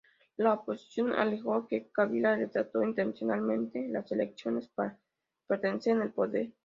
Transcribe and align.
La 0.37 0.53
oposición 0.55 1.13
alegó 1.13 1.67
que 1.67 1.91
Kabila 1.91 2.35
retrasó 2.35 2.81
intencionalmente 2.81 3.87
las 3.87 4.11
elecciones 4.11 4.67
para 4.69 4.97
permanecer 5.47 5.95
en 5.97 6.01
el 6.01 6.11
poder. 6.11 6.51